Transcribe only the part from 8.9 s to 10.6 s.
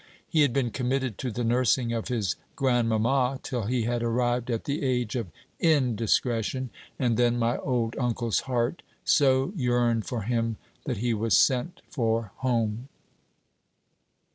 so yearned for him